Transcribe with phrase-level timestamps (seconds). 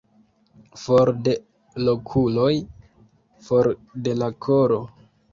[0.83, 1.33] For de
[1.81, 2.53] l' okuloj,
[3.49, 3.69] for
[4.07, 4.79] de la koro.